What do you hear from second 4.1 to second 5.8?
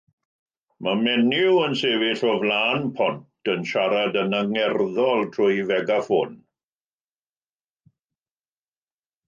yn angerddol trwy